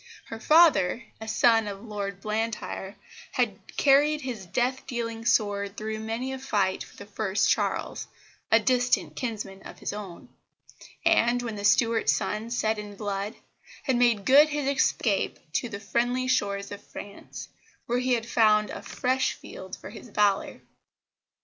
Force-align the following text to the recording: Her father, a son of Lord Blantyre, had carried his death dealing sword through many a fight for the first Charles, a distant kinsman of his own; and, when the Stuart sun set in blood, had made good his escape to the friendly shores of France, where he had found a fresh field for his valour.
Her 0.29 0.39
father, 0.39 1.03
a 1.21 1.27
son 1.27 1.67
of 1.67 1.83
Lord 1.83 2.21
Blantyre, 2.21 2.95
had 3.33 3.59
carried 3.77 4.21
his 4.21 4.47
death 4.47 4.87
dealing 4.87 5.25
sword 5.25 5.77
through 5.77 5.99
many 5.99 6.33
a 6.33 6.39
fight 6.39 6.83
for 6.83 6.95
the 6.97 7.05
first 7.05 7.51
Charles, 7.51 8.07
a 8.51 8.59
distant 8.59 9.15
kinsman 9.15 9.61
of 9.61 9.77
his 9.77 9.93
own; 9.93 10.29
and, 11.05 11.43
when 11.43 11.55
the 11.55 11.63
Stuart 11.63 12.09
sun 12.09 12.49
set 12.49 12.79
in 12.79 12.95
blood, 12.95 13.35
had 13.83 13.95
made 13.95 14.25
good 14.25 14.49
his 14.49 14.67
escape 14.67 15.37
to 15.53 15.69
the 15.69 15.79
friendly 15.79 16.27
shores 16.27 16.71
of 16.71 16.81
France, 16.83 17.49
where 17.85 17.99
he 17.99 18.13
had 18.13 18.25
found 18.27 18.71
a 18.71 18.81
fresh 18.81 19.33
field 19.33 19.75
for 19.77 19.91
his 19.91 20.09
valour. 20.09 20.61